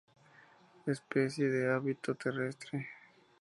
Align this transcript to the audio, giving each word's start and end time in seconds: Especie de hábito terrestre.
Especie 0.87 1.47
de 1.47 1.71
hábito 1.71 2.15
terrestre. 2.15 2.89